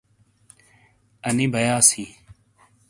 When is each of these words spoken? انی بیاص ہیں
انی 1.27 1.45
بیاص 1.53 1.87
ہیں 1.97 2.11